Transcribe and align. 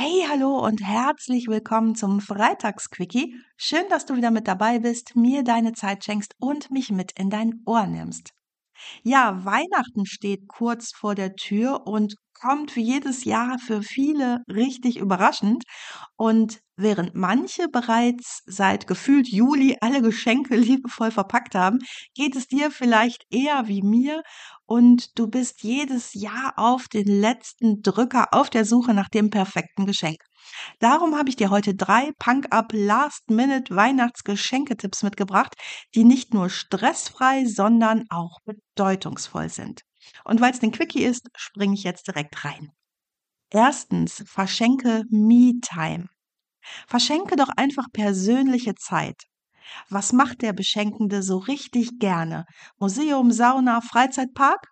Hey, 0.00 0.24
hallo 0.30 0.64
und 0.64 0.80
herzlich 0.80 1.48
willkommen 1.48 1.96
zum 1.96 2.20
Freitagsquickie. 2.20 3.34
Schön, 3.56 3.82
dass 3.90 4.06
du 4.06 4.14
wieder 4.14 4.30
mit 4.30 4.46
dabei 4.46 4.78
bist, 4.78 5.16
mir 5.16 5.42
deine 5.42 5.72
Zeit 5.72 6.04
schenkst 6.04 6.36
und 6.38 6.70
mich 6.70 6.92
mit 6.92 7.18
in 7.18 7.30
dein 7.30 7.62
Ohr 7.66 7.84
nimmst. 7.88 8.32
Ja, 9.02 9.44
Weihnachten 9.44 10.06
steht 10.06 10.48
kurz 10.48 10.92
vor 10.94 11.14
der 11.14 11.34
Tür 11.36 11.86
und 11.86 12.14
kommt 12.34 12.76
wie 12.76 12.82
jedes 12.82 13.24
Jahr 13.24 13.58
für 13.58 13.82
viele 13.82 14.38
richtig 14.48 14.96
überraschend. 14.98 15.64
Und 16.16 16.60
während 16.76 17.14
manche 17.14 17.68
bereits 17.68 18.42
seit 18.46 18.86
gefühlt 18.86 19.28
Juli 19.28 19.76
alle 19.80 20.02
Geschenke 20.02 20.56
liebevoll 20.56 21.10
verpackt 21.10 21.54
haben, 21.54 21.78
geht 22.14 22.36
es 22.36 22.46
dir 22.46 22.70
vielleicht 22.70 23.24
eher 23.30 23.66
wie 23.68 23.82
mir 23.82 24.22
und 24.66 25.18
du 25.18 25.28
bist 25.28 25.62
jedes 25.62 26.14
Jahr 26.14 26.52
auf 26.56 26.88
den 26.88 27.06
letzten 27.08 27.82
Drücker 27.82 28.28
auf 28.32 28.50
der 28.50 28.64
Suche 28.64 28.94
nach 28.94 29.08
dem 29.08 29.30
perfekten 29.30 29.86
Geschenk. 29.86 30.18
Darum 30.78 31.16
habe 31.16 31.28
ich 31.28 31.36
dir 31.36 31.50
heute 31.50 31.74
drei 31.74 32.12
Punk-Up 32.18 32.72
Last-Minute 32.72 33.74
Weihnachtsgeschenketipps 33.74 35.02
mitgebracht, 35.02 35.54
die 35.94 36.04
nicht 36.04 36.34
nur 36.34 36.50
stressfrei, 36.50 37.44
sondern 37.44 38.04
auch 38.10 38.38
bedeutungsvoll 38.44 39.48
sind. 39.48 39.82
Und 40.24 40.40
weil 40.40 40.52
es 40.52 40.62
ein 40.62 40.72
Quickie 40.72 41.04
ist, 41.04 41.28
springe 41.36 41.74
ich 41.74 41.82
jetzt 41.82 42.06
direkt 42.06 42.44
rein. 42.44 42.70
Erstens, 43.50 44.22
verschenke 44.26 45.04
Me-Time. 45.10 46.06
Verschenke 46.86 47.36
doch 47.36 47.48
einfach 47.56 47.86
persönliche 47.92 48.74
Zeit. 48.74 49.22
Was 49.88 50.12
macht 50.12 50.42
der 50.42 50.52
Beschenkende 50.52 51.22
so 51.22 51.38
richtig 51.38 51.98
gerne? 51.98 52.44
Museum, 52.78 53.30
Sauna, 53.32 53.80
Freizeitpark? 53.80 54.68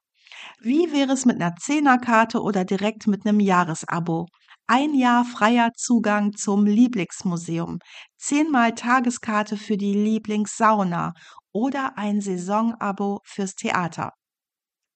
Wie 0.60 0.92
wäre 0.92 1.12
es 1.12 1.24
mit 1.24 1.36
einer 1.36 1.56
Zehnerkarte 1.56 2.40
oder 2.40 2.64
direkt 2.64 3.06
mit 3.06 3.26
einem 3.26 3.40
Jahresabo? 3.40 4.26
Ein 4.68 4.94
Jahr 4.94 5.24
freier 5.24 5.70
Zugang 5.76 6.32
zum 6.36 6.66
Lieblingsmuseum, 6.66 7.78
zehnmal 8.16 8.74
Tageskarte 8.74 9.56
für 9.56 9.76
die 9.76 9.92
Lieblingssauna 9.94 11.14
oder 11.52 11.96
ein 11.98 12.20
Saisonabo 12.20 13.20
fürs 13.24 13.54
Theater. 13.54 14.12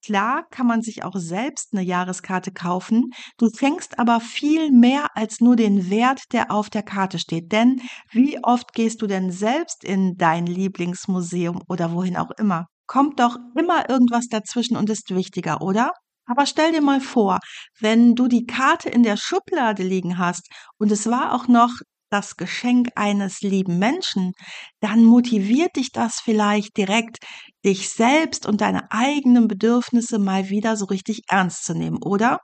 Klar 0.04 0.46
kann 0.50 0.66
man 0.66 0.82
sich 0.82 1.04
auch 1.04 1.16
selbst 1.16 1.72
eine 1.72 1.82
Jahreskarte 1.82 2.52
kaufen, 2.52 3.10
du 3.38 3.50
schenkst 3.50 3.98
aber 3.98 4.20
viel 4.20 4.72
mehr 4.72 5.08
als 5.16 5.40
nur 5.40 5.56
den 5.56 5.90
Wert, 5.90 6.22
der 6.32 6.50
auf 6.50 6.70
der 6.70 6.82
Karte 6.82 7.18
steht. 7.18 7.52
Denn 7.52 7.82
wie 8.12 8.42
oft 8.44 8.72
gehst 8.72 9.02
du 9.02 9.06
denn 9.06 9.30
selbst 9.32 9.84
in 9.84 10.16
dein 10.16 10.46
Lieblingsmuseum 10.46 11.62
oder 11.68 11.92
wohin 11.92 12.16
auch 12.16 12.30
immer? 12.32 12.66
Kommt 12.86 13.20
doch 13.20 13.36
immer 13.56 13.88
irgendwas 13.90 14.28
dazwischen 14.28 14.76
und 14.76 14.90
ist 14.90 15.14
wichtiger, 15.14 15.62
oder? 15.62 15.92
Aber 16.30 16.46
stell 16.46 16.72
dir 16.72 16.80
mal 16.80 17.00
vor, 17.00 17.38
wenn 17.80 18.14
du 18.14 18.26
die 18.28 18.46
Karte 18.46 18.88
in 18.88 19.02
der 19.02 19.16
Schublade 19.18 19.82
liegen 19.82 20.16
hast 20.18 20.48
und 20.78 20.90
es 20.92 21.06
war 21.10 21.34
auch 21.34 21.48
noch 21.48 21.72
das 22.10 22.36
Geschenk 22.36 22.88
eines 22.96 23.40
lieben 23.42 23.78
Menschen, 23.78 24.32
dann 24.80 25.04
motiviert 25.04 25.76
dich 25.76 25.92
das 25.92 26.20
vielleicht 26.20 26.76
direkt, 26.76 27.18
dich 27.64 27.90
selbst 27.90 28.46
und 28.46 28.60
deine 28.62 28.90
eigenen 28.92 29.46
Bedürfnisse 29.48 30.18
mal 30.18 30.48
wieder 30.50 30.76
so 30.76 30.86
richtig 30.86 31.22
ernst 31.28 31.64
zu 31.64 31.74
nehmen, 31.74 31.98
oder? 32.02 32.38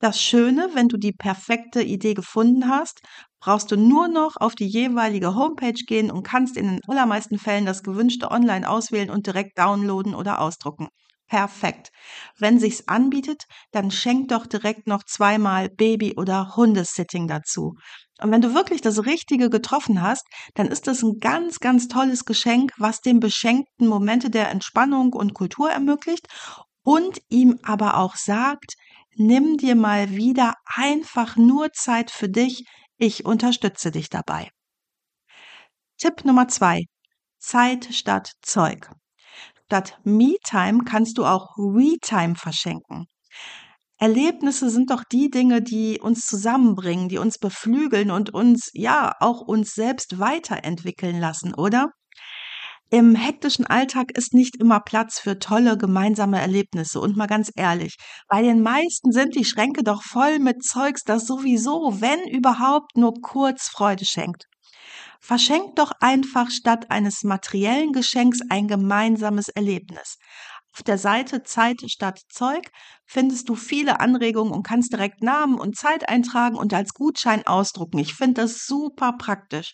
Das 0.00 0.22
Schöne, 0.22 0.70
wenn 0.74 0.88
du 0.88 0.98
die 0.98 1.12
perfekte 1.12 1.82
Idee 1.82 2.14
gefunden 2.14 2.68
hast, 2.68 3.00
brauchst 3.40 3.70
du 3.72 3.76
nur 3.76 4.08
noch 4.08 4.36
auf 4.36 4.54
die 4.54 4.66
jeweilige 4.68 5.34
Homepage 5.36 5.72
gehen 5.86 6.10
und 6.10 6.24
kannst 6.24 6.56
in 6.56 6.68
den 6.68 6.80
allermeisten 6.88 7.38
Fällen 7.38 7.66
das 7.66 7.82
gewünschte 7.82 8.30
online 8.30 8.68
auswählen 8.68 9.10
und 9.10 9.26
direkt 9.26 9.58
downloaden 9.58 10.14
oder 10.14 10.40
ausdrucken. 10.40 10.88
Perfekt. 11.30 11.92
Wenn 12.38 12.58
sich's 12.58 12.88
anbietet, 12.88 13.44
dann 13.70 13.92
schenk 13.92 14.28
doch 14.30 14.46
direkt 14.46 14.88
noch 14.88 15.04
zweimal 15.04 15.68
Baby- 15.68 16.16
oder 16.16 16.56
Hundesitting 16.56 17.28
dazu. 17.28 17.76
Und 18.20 18.32
wenn 18.32 18.40
du 18.40 18.52
wirklich 18.52 18.80
das 18.80 19.06
Richtige 19.06 19.48
getroffen 19.48 20.02
hast, 20.02 20.26
dann 20.54 20.66
ist 20.66 20.88
das 20.88 21.02
ein 21.02 21.20
ganz, 21.20 21.60
ganz 21.60 21.86
tolles 21.86 22.24
Geschenk, 22.24 22.72
was 22.78 23.00
dem 23.00 23.20
Beschenkten 23.20 23.86
Momente 23.86 24.28
der 24.28 24.50
Entspannung 24.50 25.12
und 25.12 25.32
Kultur 25.32 25.70
ermöglicht 25.70 26.26
und 26.82 27.20
ihm 27.28 27.60
aber 27.62 27.96
auch 27.98 28.16
sagt, 28.16 28.74
nimm 29.14 29.56
dir 29.56 29.76
mal 29.76 30.10
wieder 30.10 30.54
einfach 30.64 31.36
nur 31.36 31.70
Zeit 31.72 32.10
für 32.10 32.28
dich, 32.28 32.64
ich 32.98 33.24
unterstütze 33.24 33.92
dich 33.92 34.08
dabei. 34.08 34.50
Tipp 35.96 36.24
Nummer 36.24 36.48
zwei. 36.48 36.86
Zeit 37.38 37.84
statt 37.94 38.32
Zeug. 38.42 38.90
Statt 39.70 40.00
Me-Time 40.02 40.82
kannst 40.84 41.16
du 41.16 41.24
auch 41.24 41.56
We-Time 41.56 42.34
verschenken. 42.34 43.06
Erlebnisse 43.98 44.68
sind 44.68 44.90
doch 44.90 45.04
die 45.04 45.30
Dinge, 45.30 45.62
die 45.62 46.00
uns 46.00 46.26
zusammenbringen, 46.26 47.08
die 47.08 47.18
uns 47.18 47.38
beflügeln 47.38 48.10
und 48.10 48.34
uns, 48.34 48.70
ja, 48.72 49.12
auch 49.20 49.42
uns 49.42 49.74
selbst 49.74 50.18
weiterentwickeln 50.18 51.20
lassen, 51.20 51.54
oder? 51.54 51.92
Im 52.90 53.14
hektischen 53.14 53.64
Alltag 53.64 54.10
ist 54.18 54.34
nicht 54.34 54.56
immer 54.56 54.80
Platz 54.80 55.20
für 55.20 55.38
tolle 55.38 55.78
gemeinsame 55.78 56.40
Erlebnisse. 56.40 56.98
Und 56.98 57.16
mal 57.16 57.28
ganz 57.28 57.52
ehrlich, 57.54 57.94
bei 58.26 58.42
den 58.42 58.62
meisten 58.62 59.12
sind 59.12 59.36
die 59.36 59.44
Schränke 59.44 59.84
doch 59.84 60.02
voll 60.02 60.40
mit 60.40 60.64
Zeugs, 60.64 61.04
das 61.04 61.26
sowieso, 61.28 62.00
wenn 62.00 62.28
überhaupt, 62.28 62.96
nur 62.96 63.14
kurz 63.22 63.68
Freude 63.68 64.04
schenkt. 64.04 64.46
Verschenk 65.20 65.76
doch 65.76 65.92
einfach 66.00 66.50
statt 66.50 66.90
eines 66.90 67.22
materiellen 67.22 67.92
Geschenks 67.92 68.40
ein 68.48 68.68
gemeinsames 68.68 69.48
Erlebnis. 69.48 70.16
Auf 70.72 70.82
der 70.82 70.98
Seite 70.98 71.42
Zeit 71.42 71.82
statt 71.90 72.20
Zeug 72.28 72.70
findest 73.04 73.48
du 73.48 73.54
viele 73.54 74.00
Anregungen 74.00 74.52
und 74.52 74.62
kannst 74.62 74.92
direkt 74.92 75.22
Namen 75.22 75.58
und 75.58 75.76
Zeit 75.76 76.08
eintragen 76.08 76.56
und 76.56 76.72
als 76.72 76.94
Gutschein 76.94 77.46
ausdrucken. 77.46 77.98
Ich 77.98 78.14
finde 78.14 78.42
das 78.42 78.64
super 78.66 79.12
praktisch. 79.18 79.72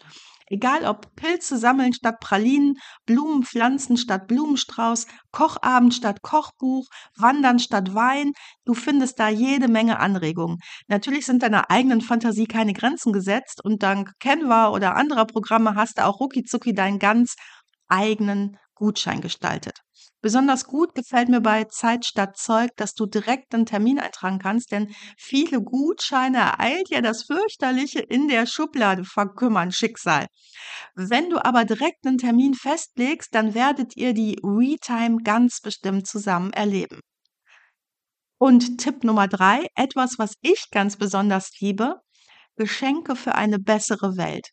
Egal 0.49 0.85
ob 0.85 1.15
Pilze 1.17 1.59
sammeln 1.59 1.93
statt 1.93 2.21
Pralinen, 2.21 2.79
Blumen 3.05 3.43
pflanzen 3.43 3.97
statt 3.97 4.29
Blumenstrauß, 4.29 5.07
Kochabend 5.33 5.95
statt 5.95 6.23
Kochbuch, 6.23 6.87
Wandern 7.17 7.59
statt 7.59 7.95
Wein, 7.95 8.33
du 8.65 8.75
findest 8.75 9.19
da 9.19 9.29
jede 9.29 9.69
Menge 9.69 9.99
Anregungen. 9.99 10.59
Natürlich 10.87 11.27
sind 11.27 11.43
deiner 11.43 11.71
eigenen 11.71 12.01
Fantasie 12.01 12.47
keine 12.47 12.73
Grenzen 12.75 13.13
gesetzt 13.13 13.65
und 13.65 13.83
dank 13.83 14.13
Canva 14.21 14.69
oder 14.69 14.97
anderer 14.97 15.27
Programme 15.27 15.75
hast 15.75 15.99
du 15.99 16.05
auch 16.05 16.21
ruckizucki 16.21 16.75
deinen 16.75 16.99
ganz 16.99 17.35
eigenen 17.89 18.59
Gutschein 18.75 19.21
gestaltet. 19.21 19.86
Besonders 20.27 20.65
gut 20.65 20.97
gefällt 20.97 21.29
mir 21.29 21.41
bei 21.41 21.67
Zeit 21.67 22.05
statt 22.05 22.37
Zeug, 22.37 22.73
dass 22.75 22.95
du 22.95 23.07
direkt 23.07 23.55
einen 23.55 23.65
Termin 23.65 24.01
eintragen 24.01 24.41
kannst, 24.41 24.73
denn 24.73 24.93
viele 25.17 25.63
Gutscheine 25.63 26.39
ereilt 26.39 26.89
ja 26.89 27.01
das 27.01 27.23
fürchterliche 27.23 28.01
in 28.01 28.27
der 28.27 28.47
Schublade 28.47 29.05
verkümmern 29.05 29.71
Schicksal. 29.71 30.27
Wenn 30.97 31.31
du 31.31 31.39
aber 31.45 31.65
direkt 31.65 32.05
einen 32.05 32.19
Termin 32.19 32.55
festlegst, 32.55 33.37
dann 33.37 33.55
werdet 33.55 33.97
ihr 33.97 34.15
die 34.15 34.41
WeTime 34.43 35.19
ganz 35.23 35.61
bestimmt 35.61 36.09
zusammen 36.09 36.53
erleben. 36.53 36.99
Und 38.37 38.79
Tipp 38.79 39.05
Nummer 39.05 39.29
drei, 39.29 39.69
etwas, 39.77 40.19
was 40.19 40.33
ich 40.41 40.71
ganz 40.73 40.97
besonders 40.97 41.53
liebe, 41.61 42.01
Geschenke 42.57 43.15
für 43.15 43.37
eine 43.37 43.61
bessere 43.61 44.17
Welt. 44.17 44.49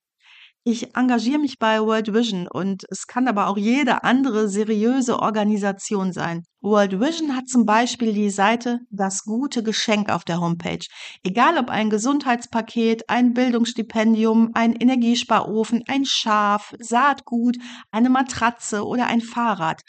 Ich 0.65 0.95
engagiere 0.95 1.39
mich 1.39 1.59
bei 1.59 1.81
World 1.81 2.13
Vision 2.13 2.47
und 2.47 2.85
es 2.89 3.05
kann 3.05 3.27
aber 3.27 3.47
auch 3.47 3.57
jede 3.57 4.05
andere 4.05 4.47
seriöse 4.47 5.19
Organisation 5.19 6.13
sein. 6.13 6.43
World 6.61 7.01
Vision 7.01 7.35
hat 7.35 7.49
zum 7.49 7.65
Beispiel 7.65 8.13
die 8.13 8.29
Seite 8.29 8.79
Das 8.89 9.25
gute 9.25 9.61
Geschenk 9.61 10.09
auf 10.09 10.23
der 10.23 10.39
Homepage. 10.39 10.85
Egal 11.21 11.57
ob 11.57 11.69
ein 11.69 11.89
Gesundheitspaket, 11.89 13.09
ein 13.09 13.33
Bildungsstipendium, 13.33 14.51
ein 14.53 14.73
Energiesparofen, 14.73 15.83
ein 15.89 16.05
Schaf, 16.05 16.73
Saatgut, 16.79 17.57
eine 17.91 18.09
Matratze 18.09 18.85
oder 18.87 19.07
ein 19.07 19.19
Fahrrad. 19.19 19.81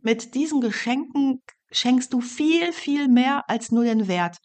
Mit 0.00 0.36
diesen 0.36 0.60
Geschenken 0.60 1.42
schenkst 1.72 2.12
du 2.12 2.20
viel, 2.20 2.72
viel 2.72 3.08
mehr 3.08 3.44
als 3.48 3.70
nur 3.70 3.84
den 3.84 4.08
Wert. 4.08 4.36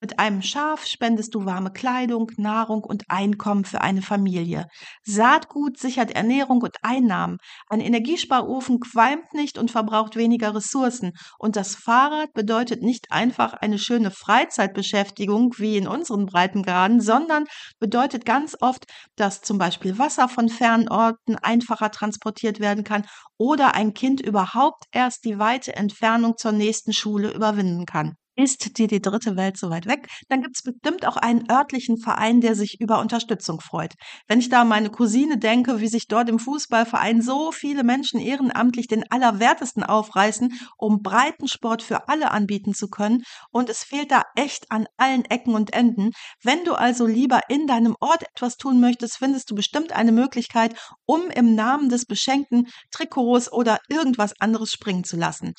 Mit 0.00 0.18
einem 0.18 0.42
Schaf 0.42 0.86
spendest 0.86 1.34
du 1.34 1.44
warme 1.44 1.72
Kleidung, 1.72 2.30
Nahrung 2.36 2.84
und 2.84 3.04
Einkommen 3.08 3.64
für 3.64 3.80
eine 3.80 4.02
Familie. 4.02 4.66
Saatgut 5.02 5.78
sichert 5.78 6.10
Ernährung 6.10 6.62
und 6.62 6.76
Einnahmen. 6.82 7.38
Ein 7.68 7.80
Energiesparofen 7.80 8.80
qualmt 8.80 9.32
nicht 9.32 9.58
und 9.58 9.70
verbraucht 9.70 10.16
weniger 10.16 10.54
Ressourcen. 10.54 11.12
Und 11.38 11.56
das 11.56 11.74
Fahrrad 11.74 12.32
bedeutet 12.34 12.82
nicht 12.82 13.10
einfach 13.10 13.54
eine 13.54 13.78
schöne 13.78 14.10
Freizeitbeschäftigung 14.10 15.54
wie 15.58 15.76
in 15.76 15.88
unseren 15.88 16.26
Breitengraden, 16.26 17.00
sondern 17.00 17.44
bedeutet 17.78 18.24
ganz 18.24 18.56
oft, 18.60 18.84
dass 19.16 19.40
zum 19.40 19.58
Beispiel 19.58 19.98
Wasser 19.98 20.28
von 20.28 20.48
fernen 20.48 20.88
Orten 20.88 21.36
einfacher 21.36 21.90
transportiert 21.90 22.60
werden 22.60 22.84
kann 22.84 23.06
oder 23.38 23.74
ein 23.74 23.94
Kind 23.94 24.20
überhaupt 24.20 24.84
erst 24.92 25.24
die 25.24 25.38
weite 25.38 25.74
Entfernung 25.74 26.36
zur 26.36 26.52
nächsten 26.52 26.73
Schule 26.92 27.32
überwinden 27.32 27.86
kann. 27.86 28.16
Ist 28.36 28.78
dir 28.78 28.88
die 28.88 29.00
dritte 29.00 29.36
Welt 29.36 29.56
so 29.56 29.70
weit 29.70 29.86
weg, 29.86 30.08
dann 30.28 30.42
gibt 30.42 30.56
es 30.56 30.62
bestimmt 30.62 31.06
auch 31.06 31.16
einen 31.16 31.48
örtlichen 31.48 31.98
Verein, 31.98 32.40
der 32.40 32.56
sich 32.56 32.80
über 32.80 32.98
Unterstützung 32.98 33.60
freut. 33.60 33.94
Wenn 34.26 34.40
ich 34.40 34.48
da 34.48 34.62
an 34.62 34.68
meine 34.68 34.90
Cousine 34.90 35.38
denke, 35.38 35.80
wie 35.80 35.86
sich 35.86 36.08
dort 36.08 36.28
im 36.28 36.40
Fußballverein 36.40 37.22
so 37.22 37.52
viele 37.52 37.84
Menschen 37.84 38.18
ehrenamtlich 38.18 38.88
den 38.88 39.04
Allerwertesten 39.08 39.84
aufreißen, 39.84 40.52
um 40.76 41.00
Breitensport 41.00 41.84
für 41.84 42.08
alle 42.08 42.32
anbieten 42.32 42.74
zu 42.74 42.88
können, 42.88 43.22
und 43.52 43.70
es 43.70 43.84
fehlt 43.84 44.10
da 44.10 44.24
echt 44.34 44.72
an 44.72 44.86
allen 44.96 45.24
Ecken 45.26 45.54
und 45.54 45.72
Enden. 45.72 46.10
Wenn 46.42 46.64
du 46.64 46.74
also 46.74 47.06
lieber 47.06 47.40
in 47.48 47.68
deinem 47.68 47.94
Ort 48.00 48.24
etwas 48.34 48.56
tun 48.56 48.80
möchtest, 48.80 49.18
findest 49.18 49.48
du 49.52 49.54
bestimmt 49.54 49.92
eine 49.92 50.10
Möglichkeit, 50.10 50.74
um 51.06 51.30
im 51.30 51.54
Namen 51.54 51.88
des 51.88 52.04
Beschenkten 52.04 52.66
Trikots 52.90 53.52
oder 53.52 53.78
irgendwas 53.88 54.32
anderes 54.40 54.72
springen 54.72 55.04
zu 55.04 55.16
lassen. 55.16 55.52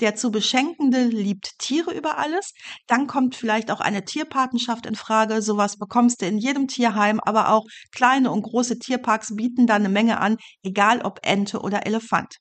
Der 0.00 0.14
zu 0.14 0.30
Beschenkende 0.30 1.04
liebt 1.04 1.58
Tiere 1.58 1.94
über 1.94 2.17
alles. 2.18 2.52
Dann 2.86 3.06
kommt 3.06 3.36
vielleicht 3.36 3.70
auch 3.70 3.80
eine 3.80 4.04
Tierpatenschaft 4.04 4.86
in 4.86 4.94
Frage. 4.94 5.40
Sowas 5.42 5.78
bekommst 5.78 6.20
du 6.22 6.26
in 6.26 6.38
jedem 6.38 6.68
Tierheim, 6.68 7.20
aber 7.20 7.50
auch 7.50 7.64
kleine 7.92 8.30
und 8.30 8.42
große 8.42 8.78
Tierparks 8.78 9.34
bieten 9.36 9.66
da 9.66 9.76
eine 9.76 9.88
Menge 9.88 10.20
an, 10.20 10.36
egal 10.62 11.02
ob 11.02 11.20
Ente 11.22 11.60
oder 11.60 11.86
Elefant. 11.86 12.36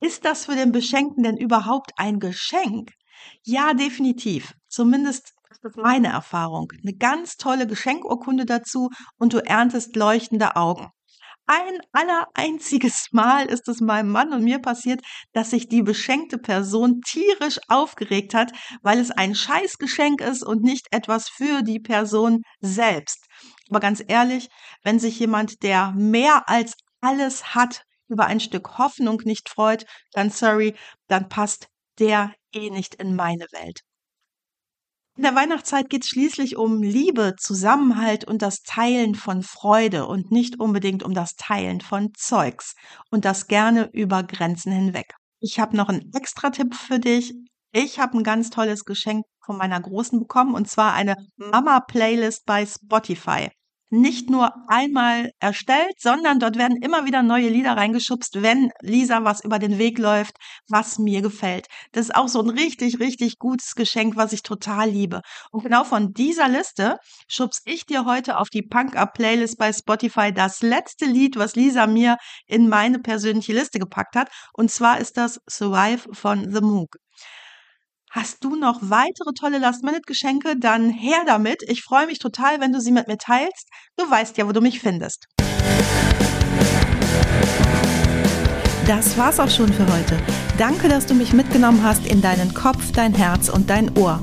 Ist 0.00 0.24
das 0.24 0.44
für 0.44 0.54
den 0.54 0.72
Beschenkten 0.72 1.22
denn 1.22 1.36
überhaupt 1.36 1.92
ein 1.96 2.20
Geschenk? 2.20 2.90
Ja, 3.42 3.72
definitiv. 3.74 4.52
Zumindest 4.68 5.32
ist 5.50 5.64
das 5.64 5.76
meine 5.76 6.08
Erfahrung. 6.08 6.70
Eine 6.82 6.94
ganz 6.94 7.36
tolle 7.36 7.66
Geschenkurkunde 7.66 8.44
dazu 8.44 8.90
und 9.18 9.32
du 9.32 9.38
erntest 9.38 9.96
leuchtende 9.96 10.56
Augen. 10.56 10.88
Ein 11.46 11.78
allereinziges 11.92 13.08
Mal 13.12 13.46
ist 13.46 13.68
es 13.68 13.80
meinem 13.80 14.10
Mann 14.10 14.32
und 14.32 14.44
mir 14.44 14.60
passiert, 14.60 15.00
dass 15.32 15.50
sich 15.50 15.68
die 15.68 15.82
beschenkte 15.82 16.38
Person 16.38 17.00
tierisch 17.02 17.60
aufgeregt 17.68 18.34
hat, 18.34 18.52
weil 18.82 18.98
es 18.98 19.10
ein 19.10 19.34
Scheißgeschenk 19.34 20.20
ist 20.22 20.42
und 20.42 20.62
nicht 20.62 20.86
etwas 20.90 21.28
für 21.28 21.62
die 21.62 21.80
Person 21.80 22.42
selbst. 22.60 23.26
Aber 23.68 23.80
ganz 23.80 24.02
ehrlich, 24.06 24.48
wenn 24.82 24.98
sich 24.98 25.18
jemand, 25.18 25.62
der 25.62 25.92
mehr 25.92 26.48
als 26.48 26.74
alles 27.00 27.54
hat, 27.54 27.84
über 28.08 28.26
ein 28.26 28.40
Stück 28.40 28.78
Hoffnung 28.78 29.20
nicht 29.24 29.48
freut, 29.48 29.84
dann 30.12 30.30
sorry, 30.30 30.74
dann 31.08 31.28
passt 31.28 31.68
der 31.98 32.34
eh 32.54 32.70
nicht 32.70 32.94
in 32.94 33.16
meine 33.16 33.46
Welt. 33.52 33.80
In 35.16 35.22
der 35.22 35.36
Weihnachtszeit 35.36 35.90
geht 35.90 36.02
es 36.02 36.08
schließlich 36.08 36.56
um 36.56 36.82
Liebe, 36.82 37.34
Zusammenhalt 37.38 38.24
und 38.24 38.42
das 38.42 38.62
Teilen 38.62 39.14
von 39.14 39.42
Freude 39.42 40.06
und 40.06 40.32
nicht 40.32 40.58
unbedingt 40.58 41.04
um 41.04 41.14
das 41.14 41.36
Teilen 41.36 41.80
von 41.80 42.12
Zeugs 42.14 42.74
und 43.10 43.24
das 43.24 43.46
gerne 43.46 43.90
über 43.92 44.24
Grenzen 44.24 44.72
hinweg. 44.72 45.14
Ich 45.38 45.60
habe 45.60 45.76
noch 45.76 45.88
einen 45.88 46.10
extra 46.14 46.50
Tipp 46.50 46.74
für 46.74 46.98
dich. 46.98 47.32
Ich 47.70 48.00
habe 48.00 48.18
ein 48.18 48.24
ganz 48.24 48.50
tolles 48.50 48.84
Geschenk 48.84 49.24
von 49.44 49.56
meiner 49.56 49.80
Großen 49.80 50.18
bekommen 50.18 50.54
und 50.54 50.68
zwar 50.68 50.94
eine 50.94 51.14
Mama-Playlist 51.36 52.44
bei 52.44 52.66
Spotify 52.66 53.50
nicht 53.94 54.28
nur 54.28 54.52
einmal 54.68 55.30
erstellt, 55.40 55.94
sondern 55.98 56.40
dort 56.40 56.58
werden 56.58 56.76
immer 56.82 57.04
wieder 57.04 57.22
neue 57.22 57.48
Lieder 57.48 57.76
reingeschubst, 57.76 58.42
wenn 58.42 58.70
Lisa 58.80 59.24
was 59.24 59.44
über 59.44 59.58
den 59.58 59.78
Weg 59.78 59.98
läuft, 59.98 60.36
was 60.68 60.98
mir 60.98 61.22
gefällt. 61.22 61.66
Das 61.92 62.06
ist 62.06 62.14
auch 62.14 62.28
so 62.28 62.40
ein 62.40 62.50
richtig, 62.50 62.98
richtig 62.98 63.38
gutes 63.38 63.74
Geschenk, 63.74 64.16
was 64.16 64.32
ich 64.32 64.42
total 64.42 64.90
liebe. 64.90 65.20
Und 65.50 65.62
genau 65.62 65.84
von 65.84 66.12
dieser 66.12 66.48
Liste 66.48 66.96
schubs 67.28 67.62
ich 67.64 67.86
dir 67.86 68.04
heute 68.04 68.38
auf 68.38 68.48
die 68.48 68.62
Punk-Up-Playlist 68.62 69.58
bei 69.58 69.72
Spotify 69.72 70.32
das 70.32 70.62
letzte 70.62 71.06
Lied, 71.06 71.36
was 71.36 71.54
Lisa 71.54 71.86
mir 71.86 72.16
in 72.46 72.68
meine 72.68 72.98
persönliche 72.98 73.52
Liste 73.52 73.78
gepackt 73.78 74.16
hat. 74.16 74.28
Und 74.52 74.70
zwar 74.70 74.98
ist 74.98 75.16
das 75.16 75.40
Survive 75.48 76.08
von 76.12 76.52
The 76.52 76.60
Moog. 76.60 77.03
Hast 78.16 78.44
du 78.44 78.54
noch 78.54 78.78
weitere 78.80 79.32
tolle 79.34 79.58
Last-Minute-Geschenke? 79.58 80.56
Dann 80.56 80.88
her 80.88 81.24
damit. 81.26 81.64
Ich 81.66 81.82
freue 81.82 82.06
mich 82.06 82.20
total, 82.20 82.60
wenn 82.60 82.72
du 82.72 82.80
sie 82.80 82.92
mit 82.92 83.08
mir 83.08 83.18
teilst. 83.18 83.68
Du 83.96 84.08
weißt 84.08 84.38
ja, 84.38 84.46
wo 84.46 84.52
du 84.52 84.60
mich 84.60 84.78
findest. 84.78 85.26
Das 88.86 89.18
war's 89.18 89.40
auch 89.40 89.50
schon 89.50 89.72
für 89.72 89.92
heute. 89.92 90.16
Danke, 90.58 90.88
dass 90.88 91.06
du 91.06 91.14
mich 91.14 91.32
mitgenommen 91.32 91.82
hast 91.82 92.06
in 92.06 92.22
deinen 92.22 92.54
Kopf, 92.54 92.92
dein 92.92 93.14
Herz 93.14 93.48
und 93.48 93.68
dein 93.68 93.98
Ohr. 93.98 94.22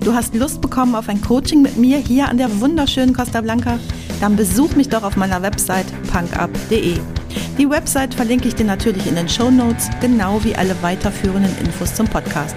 Du 0.00 0.14
hast 0.14 0.34
Lust 0.34 0.60
bekommen 0.60 0.96
auf 0.96 1.08
ein 1.08 1.20
Coaching 1.20 1.62
mit 1.62 1.76
mir 1.76 1.98
hier 1.98 2.26
an 2.26 2.38
der 2.38 2.60
wunderschönen 2.60 3.14
Costa 3.14 3.40
Blanca? 3.40 3.78
Dann 4.20 4.34
besuch 4.34 4.74
mich 4.74 4.88
doch 4.88 5.04
auf 5.04 5.16
meiner 5.16 5.42
Website 5.42 5.86
punkup.de. 6.10 6.98
Die 7.56 7.70
Website 7.70 8.14
verlinke 8.14 8.48
ich 8.48 8.56
dir 8.56 8.66
natürlich 8.66 9.06
in 9.06 9.14
den 9.14 9.28
Show 9.28 9.48
Notes, 9.48 9.88
genau 10.00 10.42
wie 10.42 10.56
alle 10.56 10.74
weiterführenden 10.82 11.56
Infos 11.58 11.94
zum 11.94 12.08
Podcast. 12.08 12.56